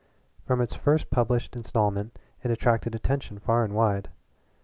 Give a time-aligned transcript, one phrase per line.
[0.47, 4.09] From its first published instalment it attracted attention far and wide.